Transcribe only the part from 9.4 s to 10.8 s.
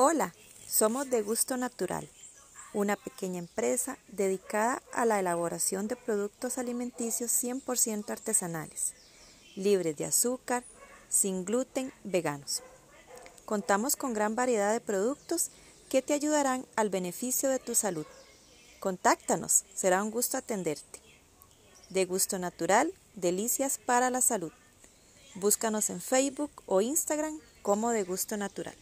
libres de azúcar,